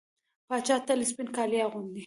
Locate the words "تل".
0.87-0.99